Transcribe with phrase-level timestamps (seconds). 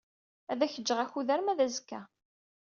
[0.51, 2.01] Ad ak-jjeɣ akud arma d azekka.